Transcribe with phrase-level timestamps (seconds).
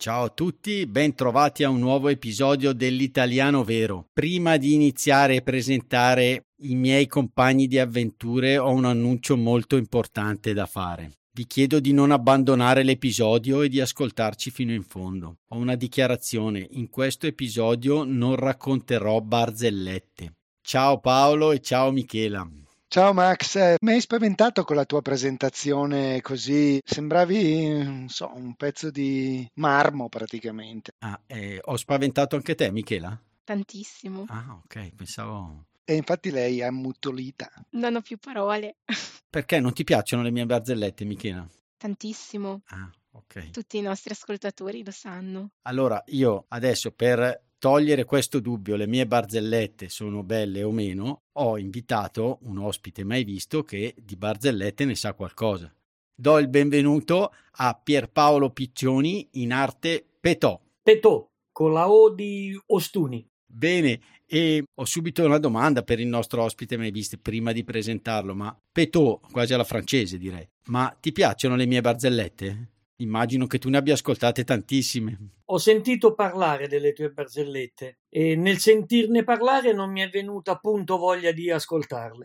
[0.00, 4.06] Ciao a tutti, ben trovati a un nuovo episodio dell'Italiano Vero.
[4.12, 10.52] Prima di iniziare a presentare i miei compagni di avventure ho un annuncio molto importante
[10.52, 11.14] da fare.
[11.32, 15.38] Vi chiedo di non abbandonare l'episodio e di ascoltarci fino in fondo.
[15.48, 20.36] Ho una dichiarazione, in questo episodio non racconterò barzellette.
[20.62, 22.48] Ciao Paolo e ciao Michela.
[22.90, 28.90] Ciao Max, eh, mi hai spaventato con la tua presentazione così, sembravi so, un pezzo
[28.90, 30.92] di marmo praticamente.
[31.00, 33.20] Ah, eh, ho spaventato anche te Michela?
[33.44, 34.24] Tantissimo.
[34.28, 35.66] Ah, ok, pensavo...
[35.84, 37.50] E infatti lei è ammutolita.
[37.72, 38.76] Non ho più parole.
[39.28, 41.46] Perché non ti piacciono le mie barzellette, Michela?
[41.76, 42.62] Tantissimo.
[42.68, 43.50] Ah, ok.
[43.50, 45.50] Tutti i nostri ascoltatori lo sanno.
[45.62, 51.58] Allora, io adesso per togliere questo dubbio, le mie barzellette sono belle o meno, ho
[51.58, 55.72] invitato un ospite mai visto che di barzellette ne sa qualcosa.
[56.14, 60.60] Do il benvenuto a Pierpaolo Piccioni in arte Petò.
[60.82, 63.26] Petò, con la O di Ostuni.
[63.50, 68.34] Bene, e ho subito una domanda per il nostro ospite mai visto prima di presentarlo,
[68.34, 72.68] ma Petò, quasi alla francese direi, ma ti piacciono le mie barzellette?
[73.00, 75.16] Immagino che tu ne abbia ascoltate tantissime.
[75.46, 80.98] Ho sentito parlare delle tue barzellette e nel sentirne parlare non mi è venuta appunto
[80.98, 82.24] voglia di ascoltarle.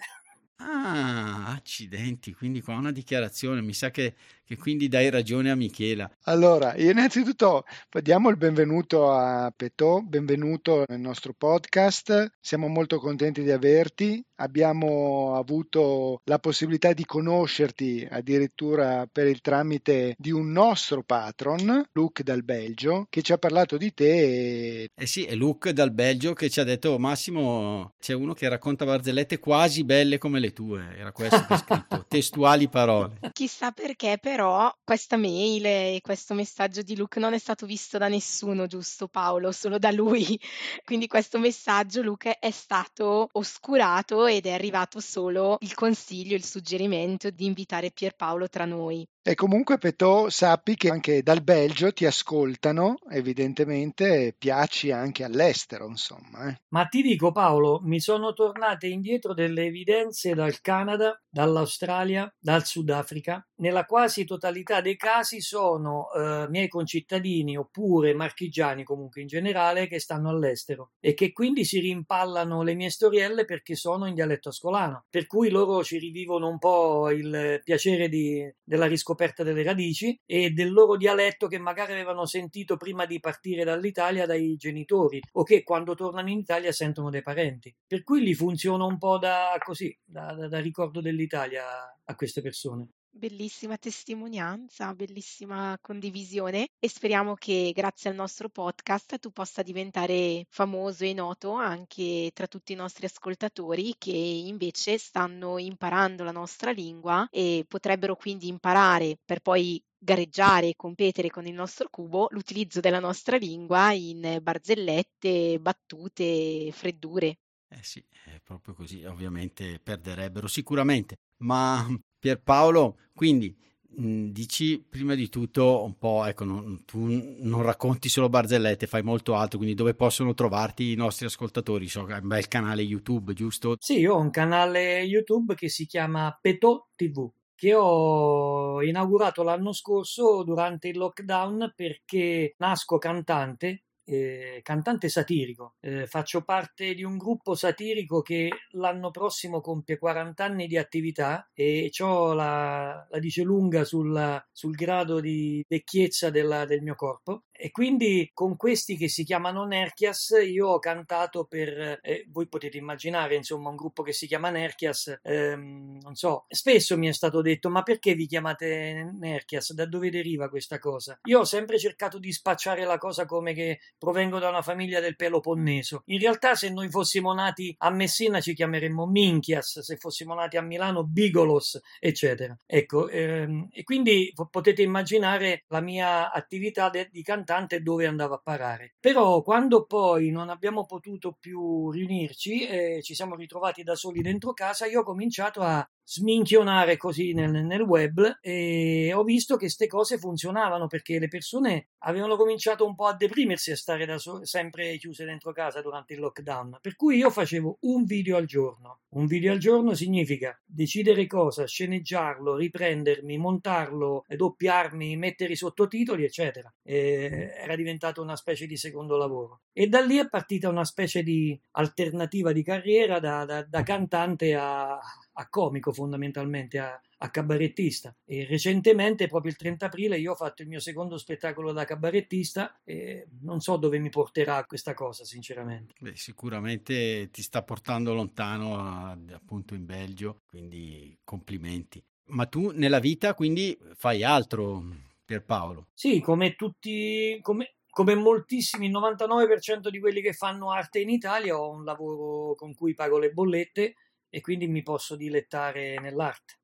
[0.57, 4.15] Ah, accidenti, quindi qua una dichiarazione, mi sa che,
[4.45, 6.09] che, quindi dai ragione a Michela.
[6.23, 7.65] Allora, innanzitutto
[8.01, 15.35] diamo il benvenuto a Petò, benvenuto nel nostro podcast, siamo molto contenti di averti, abbiamo
[15.35, 22.43] avuto la possibilità di conoscerti addirittura per il tramite di un nostro patron, Luke dal
[22.43, 24.81] Belgio, che ci ha parlato di te.
[24.83, 24.91] E...
[24.93, 28.85] Eh sì, è Luke dal Belgio che ci ha detto, Massimo, c'è uno che racconta
[28.85, 33.19] barzellette quasi belle come le tue, era questo che ha scritto, testuali parole.
[33.31, 38.07] Chissà perché però questa mail e questo messaggio di Luke non è stato visto da
[38.07, 39.51] nessuno, giusto Paolo?
[39.51, 40.39] Solo da lui.
[40.83, 47.29] Quindi questo messaggio, Luke, è stato oscurato ed è arrivato solo il consiglio, il suggerimento
[47.29, 49.07] di invitare Pierpaolo tra noi.
[49.25, 56.49] E comunque Petò sappi che anche dal Belgio ti ascoltano, evidentemente piaci anche all'estero, insomma.
[56.49, 56.59] Eh.
[56.67, 63.47] Ma ti dico Paolo, mi sono tornate indietro delle evidenze dal Canada, dall'Australia, dal Sudafrica.
[63.61, 70.01] Nella quasi totalità dei casi sono eh, miei concittadini oppure marchigiani comunque in generale che
[70.01, 75.05] stanno all'estero e che quindi si rimpallano le mie storielle perché sono in dialetto ascolano.
[75.09, 80.19] Per cui loro ci rivivono un po' il piacere di, della riscoperta scoperta delle radici
[80.25, 85.43] e del loro dialetto che magari avevano sentito prima di partire dall'Italia dai genitori o
[85.43, 87.73] che quando tornano in Italia sentono dai parenti.
[87.85, 91.63] Per cui gli funziona un po' da così, da, da, da ricordo dell'Italia
[92.03, 92.87] a queste persone.
[93.15, 101.03] Bellissima testimonianza, bellissima condivisione e speriamo che grazie al nostro podcast tu possa diventare famoso
[101.03, 107.27] e noto anche tra tutti i nostri ascoltatori che invece stanno imparando la nostra lingua
[107.29, 112.99] e potrebbero quindi imparare per poi gareggiare e competere con il nostro cubo l'utilizzo della
[112.99, 117.37] nostra lingua in barzellette, battute, freddure.
[117.69, 121.87] Eh sì, è proprio così, ovviamente perderebbero sicuramente, ma
[122.23, 123.53] Pierpaolo, quindi
[123.97, 127.05] mh, dici prima di tutto un po', ecco, non, tu
[127.41, 131.89] non racconti solo barzellette, fai molto altro, quindi dove possono trovarti i nostri ascoltatori?
[131.89, 133.75] So che hai un bel canale YouTube, giusto?
[133.77, 139.73] Sì, io ho un canale YouTube che si chiama Peto TV che ho inaugurato l'anno
[139.73, 145.75] scorso durante il lockdown perché nasco cantante eh, cantante satirico.
[145.79, 151.49] Eh, faccio parte di un gruppo satirico che l'anno prossimo compie 40 anni di attività
[151.53, 157.43] e ho la, la dice lunga sul, sul grado di vecchiezza della, del mio corpo
[157.55, 162.77] e quindi con questi che si chiamano Nerchias io ho cantato per, eh, voi potete
[162.77, 167.41] immaginare, insomma, un gruppo che si chiama Nerchias, ehm, non so, spesso mi è stato
[167.41, 169.73] detto ma perché vi chiamate Nerchias?
[169.73, 171.19] Da dove deriva questa cosa?
[171.25, 175.15] Io ho sempre cercato di spacciare la cosa come che provengo da una famiglia del
[175.15, 176.01] Peloponneso.
[176.07, 180.61] In realtà se noi fossimo nati a Messina ci chiameremmo Minchias, se fossimo nati a
[180.61, 182.57] Milano Bigolos, eccetera.
[182.65, 188.35] Ecco, ehm, e quindi potete immaginare la mia attività de- di cantante importante dove andava
[188.35, 188.95] a parare.
[188.99, 194.53] Però quando poi non abbiamo potuto più riunirci e ci siamo ritrovati da soli dentro
[194.53, 199.87] casa, io ho cominciato a sminchionare così nel, nel, web e ho visto che queste
[199.87, 204.45] cose funzionavano perché le persone avevano cominciato un po' a deprimersi a stare da so-
[204.45, 206.77] sempre chiuse dentro casa durante il lockdown.
[206.81, 208.99] Per cui io facevo un video al giorno.
[209.13, 216.73] Un video al giorno significa decidere cosa, sceneggiarlo, riprendermi, montarlo, doppiarmi, mettere i sottotitoli, eccetera.
[216.83, 219.61] E era diventato una specie di secondo lavoro.
[219.71, 224.55] E da lì è partita una specie di alternativa di carriera da, da, da cantante
[224.55, 224.99] a,
[225.33, 228.15] a comico fondamentalmente, a, a, cabarettista.
[228.25, 232.79] E recentemente, proprio il 30 aprile, io ho fatto il mio secondo spettacolo da cabarettista
[232.83, 235.93] e non so dove mi porterà questa cosa, sinceramente.
[235.99, 242.03] Beh, sicuramente ti sta portando lontano, appunto in Belgio, quindi complimenti.
[242.25, 244.81] Ma tu nella vita quindi fai altro,
[245.25, 245.87] Pierpaolo?
[245.93, 251.59] Sì, come tutti, come, come moltissimi, il 99% di quelli che fanno arte in Italia,
[251.59, 253.95] ho un lavoro con cui pago le bollette
[254.33, 256.57] e quindi mi posso dilettare nell'arte.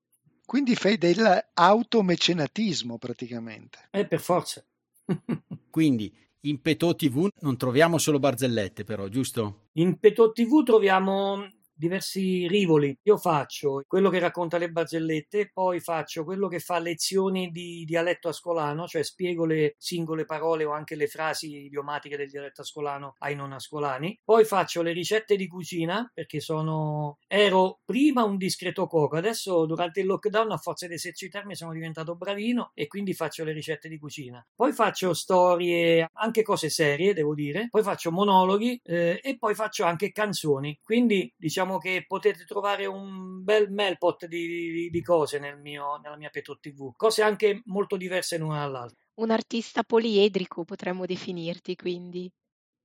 [0.44, 3.90] Quindi fai dell'automecenatismo praticamente.
[3.92, 4.66] Eh, per forza.
[5.70, 6.12] quindi
[6.42, 9.68] in Petò TV non troviamo solo barzellette però, giusto?
[9.74, 11.48] In Petò TV troviamo
[11.80, 12.96] diversi rivoli.
[13.04, 18.28] Io faccio quello che racconta le barzellette, poi faccio quello che fa lezioni di dialetto
[18.28, 23.36] ascolano, cioè spiego le singole parole o anche le frasi idiomatiche del dialetto ascolano ai
[23.36, 24.20] non ascolani.
[24.24, 30.02] Poi faccio le ricette di cucina, perché sono ero prima un discreto cuoco, adesso durante
[30.02, 33.98] il lockdown a forza di esercitarmi sono diventato bravino e quindi faccio le ricette di
[33.98, 34.46] cucina.
[34.54, 37.68] Poi faccio storie, anche cose serie, devo dire.
[37.70, 40.78] Poi faccio monologhi eh, e poi faccio anche canzoni.
[40.84, 45.98] Quindi diciamo diciamo che potete trovare un bel melpot di, di, di cose nel mio,
[46.02, 48.98] nella mia Petro TV, cose anche molto diverse l'una dall'altra.
[49.16, 52.32] Un artista poliedrico potremmo definirti, quindi.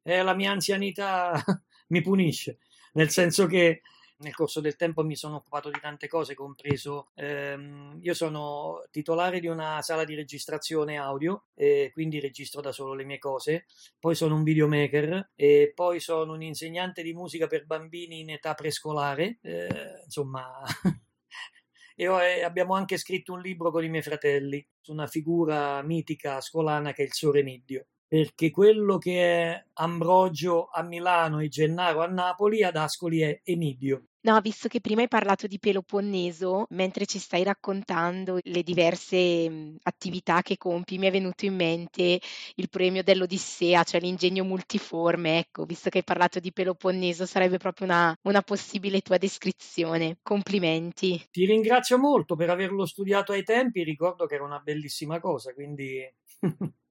[0.03, 1.33] Eh, la mia anzianità
[1.89, 2.59] mi punisce,
[2.93, 3.81] nel senso che
[4.19, 9.41] nel corso del tempo mi sono occupato di tante cose, compreso ehm, io sono titolare
[9.41, 13.67] di una sala di registrazione audio e quindi registro da solo le mie cose,
[13.99, 18.55] poi sono un videomaker e poi sono un insegnante di musica per bambini in età
[18.55, 20.63] prescolare, eh, insomma
[21.97, 26.93] e abbiamo anche scritto un libro con i miei fratelli su una figura mitica scolana
[26.93, 32.63] che è il Soremidio perché quello che è Ambrogio a Milano e Gennaro a Napoli,
[32.63, 34.05] ad Ascoli è Emidio.
[34.25, 39.77] No, visto che prima hai parlato di Peloponneso, mentre ci stai raccontando le diverse mh,
[39.83, 42.19] attività che compi, mi è venuto in mente
[42.55, 45.41] il premio dell'Odissea, cioè l'ingegno multiforme.
[45.41, 50.17] Ecco, visto che hai parlato di Peloponneso, sarebbe proprio una, una possibile tua descrizione.
[50.23, 51.23] Complimenti.
[51.31, 56.01] Ti ringrazio molto per averlo studiato ai tempi, ricordo che era una bellissima cosa, quindi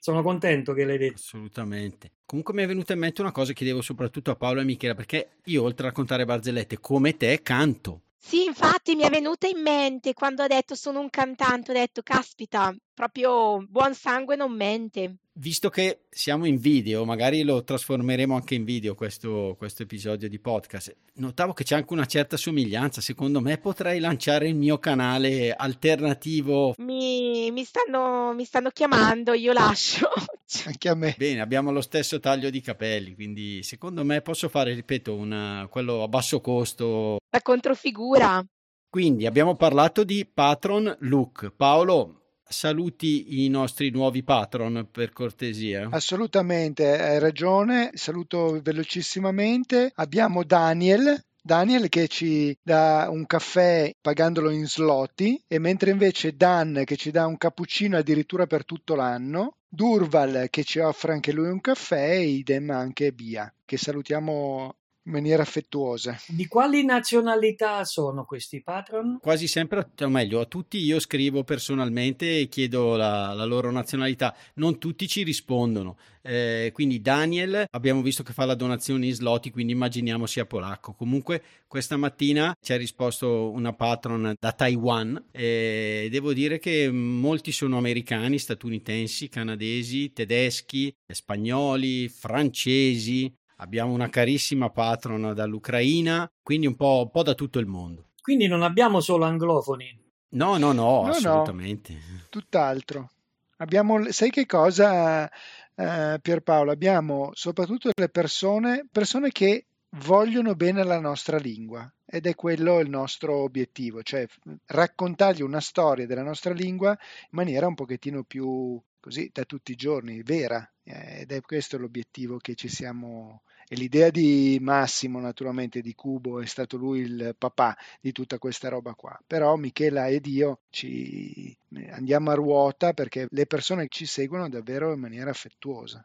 [0.00, 1.16] sono contento che l'hai detto.
[1.16, 2.10] Assolutamente.
[2.24, 4.94] Comunque mi è venuta in mente una cosa che chiedevo soprattutto a Paolo e Michela,
[4.94, 8.02] perché io oltre a raccontare barzellette come te canto.
[8.16, 12.02] Sì, infatti mi è venuta in mente quando ha detto sono un cantante, ho detto
[12.02, 15.16] caspita, proprio buon sangue non mente.
[15.32, 20.38] Visto che siamo in video, magari lo trasformeremo anche in video questo, questo episodio di
[20.38, 20.94] podcast.
[21.14, 23.00] Notavo che c'è anche una certa somiglianza.
[23.00, 26.74] Secondo me potrei lanciare il mio canale alternativo.
[26.76, 30.06] Mi, mi, stanno, mi stanno chiamando, io lascio.
[30.66, 31.14] Anche a me.
[31.16, 36.02] Bene, abbiamo lo stesso taglio di capelli, quindi secondo me posso fare, ripeto, una, quello
[36.02, 37.16] a basso costo.
[37.30, 38.44] La controfigura.
[38.90, 41.52] Quindi abbiamo parlato di patron look.
[41.56, 42.19] Paolo,
[42.50, 45.88] saluti i nostri nuovi patron per cortesia.
[45.90, 47.92] Assolutamente, hai ragione.
[47.94, 49.92] Saluto velocissimamente.
[49.94, 51.24] Abbiamo Daniel.
[51.42, 57.10] Daniel che ci dà un caffè pagandolo in slotti e mentre invece Dan che ci
[57.10, 62.10] dà un cappuccino addirittura per tutto l'anno, Durval che ci offre anche lui un caffè
[62.10, 64.74] e idem anche Bia che salutiamo
[65.10, 66.16] in maniera affettuosa.
[66.28, 69.18] Di quali nazionalità sono questi patron?
[69.20, 74.34] Quasi sempre, o meglio, a tutti io scrivo personalmente e chiedo la, la loro nazionalità.
[74.54, 75.96] Non tutti ci rispondono.
[76.22, 80.92] Eh, quindi Daniel abbiamo visto che fa la donazione in sloti, quindi immaginiamo sia polacco.
[80.92, 87.52] Comunque questa mattina ci ha risposto una patron da Taiwan e devo dire che molti
[87.52, 97.02] sono americani, statunitensi, canadesi, tedeschi, spagnoli, francesi, abbiamo una carissima patron dall'Ucraina, quindi un po',
[97.04, 98.08] un po', da tutto il mondo.
[98.20, 99.98] Quindi non abbiamo solo anglofoni.
[100.30, 101.92] No, no, no, no assolutamente.
[101.92, 103.10] No, tutt'altro.
[103.58, 105.30] Abbiamo, sai che cosa,
[105.74, 106.70] eh, Pierpaolo?
[106.70, 109.66] Abbiamo soprattutto le persone, persone che
[110.04, 114.26] vogliono bene la nostra lingua ed è quello il nostro obiettivo, cioè
[114.66, 119.76] raccontargli una storia della nostra lingua in maniera un pochettino più così da tutti i
[119.76, 123.42] giorni, vera, eh, ed è questo l'obiettivo che ci siamo
[123.72, 128.68] e l'idea di Massimo, naturalmente, di Cubo, è stato lui il papà di tutta questa
[128.68, 129.16] roba qua.
[129.24, 131.56] Però Michela ed io ci
[131.90, 136.04] andiamo a ruota perché le persone ci seguono davvero in maniera affettuosa.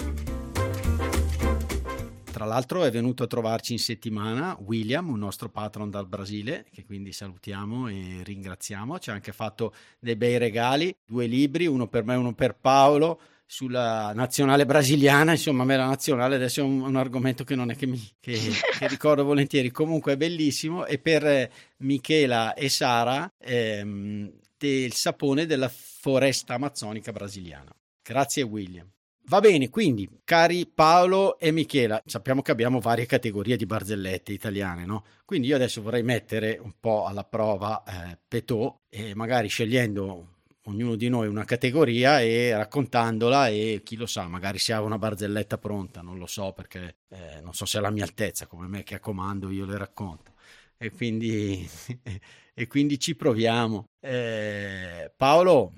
[2.41, 6.83] Tra l'altro è venuto a trovarci in settimana William, un nostro patron dal Brasile, che
[6.83, 8.97] quindi salutiamo e ringraziamo.
[8.97, 12.55] Ci ha anche fatto dei bei regali, due libri, uno per me e uno per
[12.55, 17.53] Paolo sulla nazionale brasiliana, insomma, a me la nazionale adesso è un, un argomento che
[17.53, 18.33] non è che, mi, che,
[18.79, 25.69] che, ricordo volentieri, comunque è bellissimo e per Michela e Sara ehm, del sapone della
[25.69, 27.71] foresta amazzonica brasiliana.
[28.01, 28.89] Grazie William.
[29.25, 34.85] Va bene, quindi, cari Paolo e Michela, sappiamo che abbiamo varie categorie di barzellette italiane,
[34.85, 35.05] no?
[35.23, 40.27] Quindi io adesso vorrei mettere un po' alla prova eh, Petò e magari scegliendo
[40.65, 44.97] ognuno di noi una categoria e raccontandola e chi lo sa, magari si ha una
[44.97, 48.67] barzelletta pronta, non lo so perché eh, non so se è alla mia altezza, come
[48.67, 50.33] me che a comando io le racconto.
[50.77, 51.67] E quindi,
[52.53, 53.85] e quindi ci proviamo.
[53.99, 55.73] Eh, Paolo,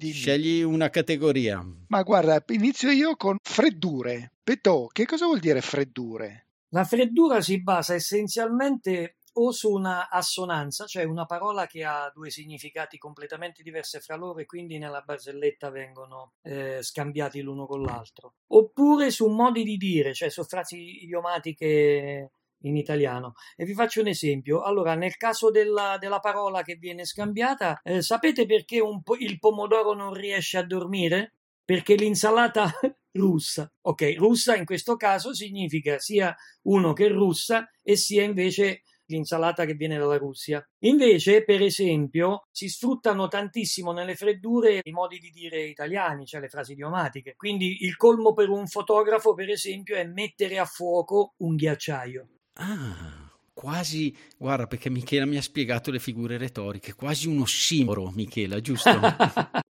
[0.00, 0.14] Dimmi.
[0.14, 1.62] Scegli una categoria.
[1.88, 4.32] Ma guarda, inizio io con freddure.
[4.42, 6.46] Petò, che cosa vuol dire freddure?
[6.70, 12.30] La freddura si basa essenzialmente o su una assonanza, cioè una parola che ha due
[12.30, 18.36] significati completamente diversi fra loro e quindi nella barzelletta vengono eh, scambiati l'uno con l'altro,
[18.48, 23.34] oppure su modi di dire, cioè su frasi idiomatiche in italiano.
[23.56, 24.62] E vi faccio un esempio.
[24.62, 29.94] Allora, nel caso della, della parola che viene scambiata, eh, sapete perché po- il pomodoro
[29.94, 31.34] non riesce a dormire?
[31.64, 32.70] Perché l'insalata
[33.12, 33.70] russa.
[33.82, 39.74] Ok, russa in questo caso significa sia uno che russa e sia invece l'insalata che
[39.74, 40.64] viene dalla Russia.
[40.84, 46.48] Invece, per esempio, si sfruttano tantissimo nelle freddure i modi di dire italiani, cioè le
[46.48, 47.34] frasi idiomatiche.
[47.36, 52.28] Quindi il colmo per un fotografo, per esempio, è mettere a fuoco un ghiacciaio.
[52.62, 58.60] Ah, quasi, guarda, perché Michela mi ha spiegato le figure retoriche, quasi un ossimoro, Michela,
[58.60, 58.90] giusto?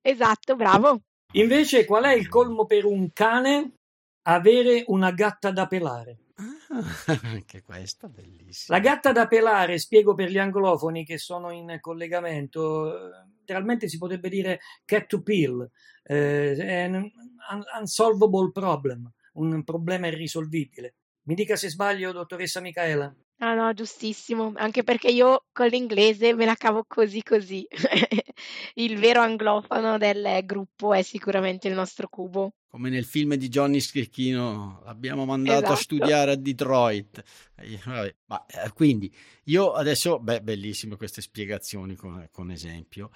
[0.00, 1.02] esatto, bravo.
[1.34, 3.74] Invece, qual è il colmo per un cane?
[4.22, 6.18] Avere una gatta da pelare.
[6.36, 8.78] Ah, anche questa bellissima.
[8.78, 14.30] La gatta da pelare, spiego per gli anglofoni che sono in collegamento, letteralmente si potrebbe
[14.30, 15.68] dire cat to peel,
[16.04, 17.10] eh, è un
[17.78, 20.94] unsolvable problem, un problema irrisolvibile.
[21.22, 23.14] Mi dica se sbaglio, dottoressa Micaela.
[23.42, 27.66] Ah no, giustissimo, anche perché io con l'inglese me la cavo così così.
[28.74, 32.52] il vero anglofono del gruppo è sicuramente il nostro cubo.
[32.68, 35.72] Come nel film di Johnny Schicchino, l'abbiamo mandato esatto.
[35.72, 37.22] a studiare a Detroit.
[37.84, 39.12] Vabbè, ma, eh, quindi
[39.44, 43.10] io adesso, beh, bellissime queste spiegazioni con, con esempio.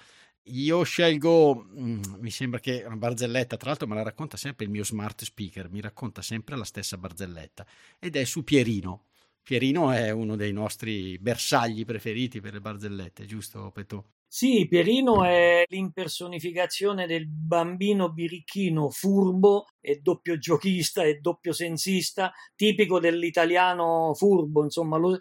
[0.49, 4.71] Io scelgo, mm, mi sembra che una barzelletta, tra l'altro me la racconta sempre il
[4.71, 7.65] mio smart speaker, mi racconta sempre la stessa barzelletta
[7.97, 9.05] ed è su Pierino.
[9.45, 14.03] Pierino è uno dei nostri bersagli preferiti per le barzellette, giusto Petò?
[14.27, 22.99] Sì, Pierino è l'impersonificazione del bambino birichino furbo e doppio giochista e doppio sensista, tipico
[22.99, 25.15] dell'italiano furbo, insomma, lo,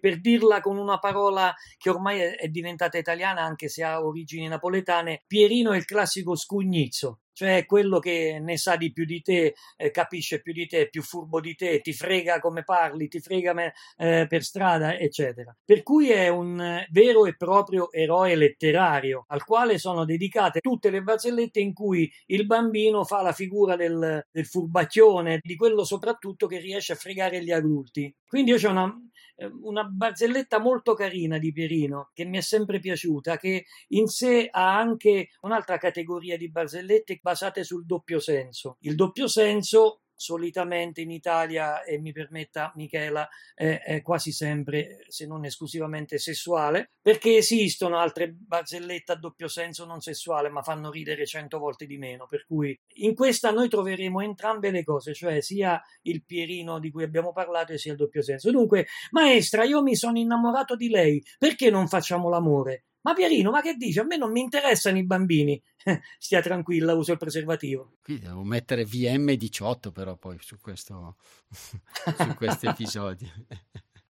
[0.00, 4.46] per dirla con una parola che ormai è, è diventata italiana anche se ha origini
[4.46, 9.54] napoletane, Pierino è il classico scugnizzo, cioè quello che ne sa di più di te,
[9.76, 13.20] eh, capisce più di te, è più furbo di te, ti frega come parli, ti
[13.20, 15.54] frega me, eh, per strada, eccetera.
[15.64, 20.90] Per cui è un eh, vero e proprio eroe letterario al quale sono dedicate tutte
[20.90, 26.46] le barzellette in cui il bambino fa la figura del, del furbacchione, di quello soprattutto
[26.46, 28.14] che riesce a fregare gli adulti.
[28.26, 28.96] Quindi io ho una,
[29.36, 34.48] Ehm, una barzelletta molto carina di Pierino che mi è sempre piaciuta, che in sé
[34.50, 38.76] ha anche un'altra categoria di barzellette basate sul doppio senso.
[38.80, 45.26] Il doppio senso solitamente in Italia, e mi permetta Michela, è, è quasi sempre, se
[45.26, 51.26] non esclusivamente sessuale, perché esistono altre barzellette a doppio senso non sessuale, ma fanno ridere
[51.26, 52.26] cento volte di meno.
[52.26, 57.04] Per cui in questa noi troveremo entrambe le cose, cioè sia il Pierino di cui
[57.04, 58.50] abbiamo parlato e sia il doppio senso.
[58.50, 62.84] Dunque, maestra, io mi sono innamorato di lei, perché non facciamo l'amore?
[63.04, 63.98] Ma Pierino, ma che dici?
[63.98, 65.60] A me non mi interessano i bambini.
[66.18, 67.96] Stia tranquilla, uso il preservativo.
[68.02, 71.16] Qui devo mettere VM18 però poi su questo,
[71.50, 73.28] su questo episodio.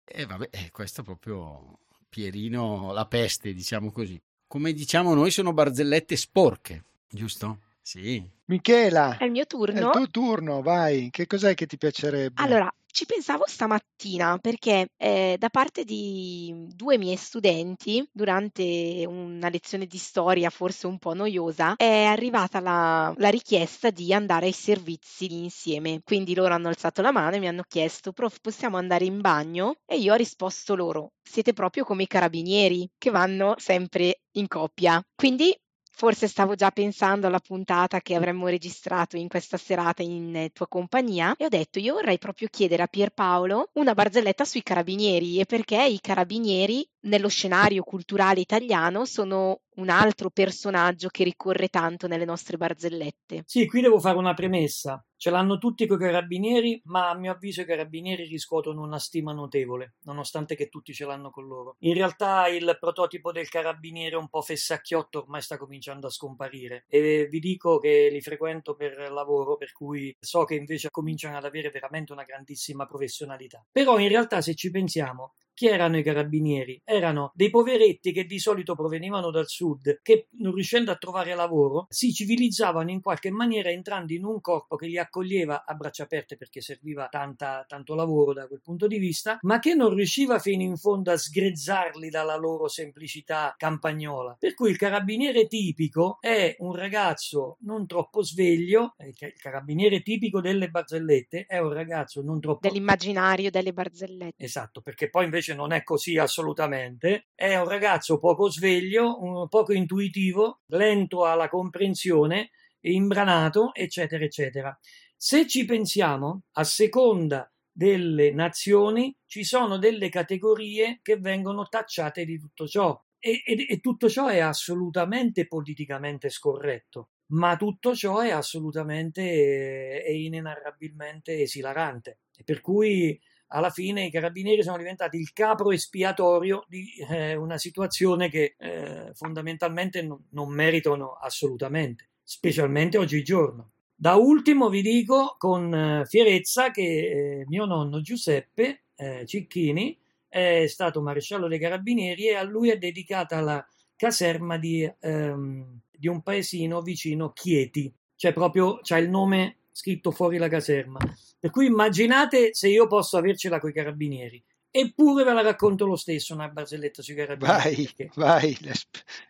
[0.04, 4.20] E vabbè, eh, questo è proprio Pierino la peste, diciamo così.
[4.46, 7.62] Come diciamo noi sono barzellette sporche, giusto?
[7.82, 8.24] Sì.
[8.44, 9.78] Michela, È il mio è turno?
[9.80, 11.10] il tuo turno, vai.
[11.10, 12.40] Che cos'è che ti piacerebbe?
[12.40, 19.84] Allora, ci pensavo stamattina perché eh, da parte di due miei studenti, durante una lezione
[19.84, 25.42] di storia forse un po' noiosa, è arrivata la, la richiesta di andare ai servizi
[25.42, 26.00] insieme.
[26.02, 29.74] Quindi loro hanno alzato la mano e mi hanno chiesto, prof, possiamo andare in bagno?
[29.84, 35.02] E io ho risposto loro, siete proprio come i carabinieri che vanno sempre in coppia.
[35.14, 35.54] Quindi
[35.98, 40.68] Forse stavo già pensando alla puntata che avremmo registrato in questa serata in eh, tua
[40.68, 45.46] compagnia e ho detto io vorrei proprio chiedere a Pierpaolo una barzelletta sui carabinieri e
[45.46, 52.24] perché i carabinieri nello scenario culturale italiano sono un altro personaggio che ricorre tanto nelle
[52.24, 53.42] nostre barzellette.
[53.46, 55.04] Sì, qui devo fare una premessa.
[55.18, 59.94] Ce l'hanno tutti coi carabinieri, ma a mio avviso i carabinieri riscuotono una stima notevole,
[60.02, 61.76] nonostante che tutti ce l'hanno con loro.
[61.80, 67.28] In realtà il prototipo del carabiniere un po' fessacchiotto ormai sta cominciando a scomparire e
[67.30, 71.70] vi dico che li frequento per lavoro, per cui so che invece cominciano ad avere
[71.70, 73.64] veramente una grandissima professionalità.
[73.72, 76.82] Però in realtà se ci pensiamo, chi erano i carabinieri?
[76.84, 81.86] Erano dei poveretti che di solito provenivano dal sud, che non riuscendo a trovare lavoro
[81.88, 86.36] si civilizzavano in qualche maniera entrando in un corpo che li accoglieva a braccia aperte
[86.36, 90.62] perché serviva tanta, tanto lavoro da quel punto di vista, ma che non riusciva fino
[90.62, 94.36] in fondo a sgrezzarli dalla loro semplicità campagnola.
[94.38, 100.42] Per cui il carabiniere tipico è un ragazzo non troppo sveglio, eh, il carabiniere tipico
[100.42, 104.44] delle barzellette è un ragazzo non troppo Dell'immaginario delle barzellette.
[104.44, 107.28] Esatto, perché poi invece non è così assolutamente.
[107.34, 114.78] È un ragazzo poco sveglio, poco intuitivo, lento alla comprensione, imbranato, eccetera, eccetera.
[115.16, 122.38] Se ci pensiamo, a seconda delle nazioni ci sono delle categorie che vengono tacciate di
[122.38, 128.30] tutto ciò e, e- e tutto ciò è assolutamente politicamente scorretto, ma tutto ciò è
[128.30, 132.20] assolutamente eh, e inenarrabilmente esilarante.
[132.36, 137.58] E per cui alla fine i carabinieri sono diventati il capro espiatorio di eh, una
[137.58, 143.70] situazione che eh, fondamentalmente non, non meritano assolutamente, specialmente oggigiorno.
[143.94, 150.66] Da ultimo vi dico con eh, fierezza che eh, mio nonno Giuseppe eh, Cicchini è
[150.66, 156.22] stato maresciallo dei carabinieri e a lui è dedicata la caserma di, ehm, di un
[156.22, 160.98] paesino vicino Chieti, cioè proprio c'ha il nome scritto fuori la caserma.
[161.38, 164.42] Per cui immaginate se io posso avercela coi carabinieri.
[164.70, 167.62] Eppure ve la racconto lo stesso una barzelletta sui carabinieri.
[167.62, 168.58] Vai, perché vai.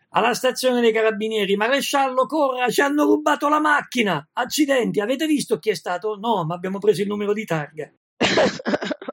[0.09, 4.27] Alla stazione dei carabinieri, maresciallo, corra, ci hanno rubato la macchina.
[4.33, 6.17] Accidenti, avete visto chi è stato?
[6.17, 7.89] No, ma abbiamo preso il numero di targa.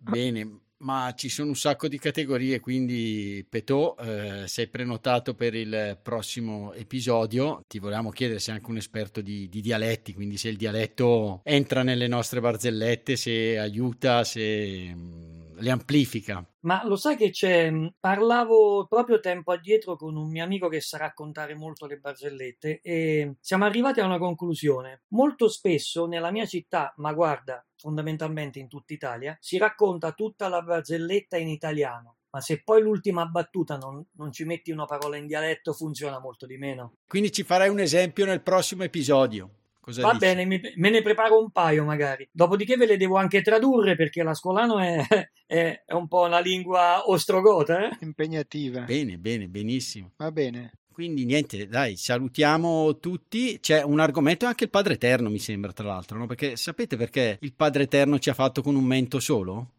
[0.01, 5.99] Bene, ma ci sono un sacco di categorie, quindi Petò, eh, sei prenotato per il
[6.01, 7.65] prossimo episodio.
[7.67, 11.41] Ti volevamo chiedere se sei anche un esperto di, di dialetti, quindi se il dialetto
[11.43, 16.47] entra nelle nostre barzellette, se aiuta, se mm, le amplifica.
[16.61, 17.73] Ma lo sai che c'è?
[17.99, 23.37] Parlavo proprio tempo addietro con un mio amico che sa raccontare molto le barzellette e
[23.41, 25.03] siamo arrivati a una conclusione.
[25.09, 30.61] Molto spesso nella mia città, ma guarda, fondamentalmente in tutta Italia, si racconta tutta la
[30.61, 32.19] barzelletta in italiano.
[32.31, 36.47] Ma se poi l'ultima battuta non, non ci metti una parola in dialetto, funziona molto
[36.47, 36.97] di meno.
[37.07, 39.51] Quindi ci farai un esempio nel prossimo episodio.
[39.85, 40.25] Cosa Va dici?
[40.25, 42.27] bene, mi- me ne preparo un paio magari.
[42.33, 44.97] Dopodiché ve le devo anche tradurre perché l'ascolano è,
[45.47, 47.91] è, è un po' una lingua ostrogota.
[47.91, 47.99] Eh?
[48.01, 48.81] impegnativa.
[48.81, 50.13] Bene, bene, benissimo.
[50.17, 50.73] Va bene.
[50.91, 53.61] Quindi niente, dai, salutiamo tutti.
[53.61, 56.25] C'è un argomento anche il Padre Eterno, mi sembra, tra l'altro, no?
[56.27, 59.73] Perché sapete perché il Padre Eterno ci ha fatto con un mento solo?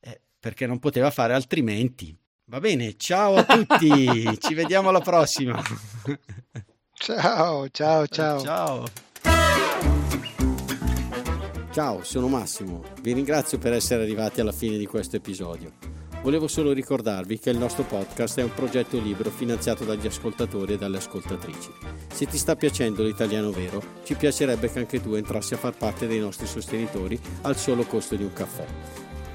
[0.00, 2.12] Eh, perché non poteva fare altrimenti.
[2.46, 3.88] Va bene, ciao a tutti,
[4.40, 5.62] ci vediamo alla prossima.
[6.98, 8.40] Ciao, ciao, ciao.
[8.40, 8.84] Ciao.
[11.70, 12.82] Ciao, sono Massimo.
[13.02, 15.72] Vi ringrazio per essere arrivati alla fine di questo episodio.
[16.22, 20.78] Volevo solo ricordarvi che il nostro podcast è un progetto libero finanziato dagli ascoltatori e
[20.78, 21.70] dalle ascoltatrici.
[22.12, 26.06] Se ti sta piacendo l'italiano vero, ci piacerebbe che anche tu entrassi a far parte
[26.06, 28.64] dei nostri sostenitori al solo costo di un caffè.